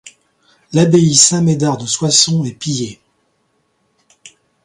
[0.73, 2.99] L’abbaye Saint-Médard de Soissons est pillée.